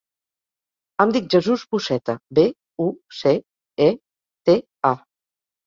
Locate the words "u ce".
2.87-3.37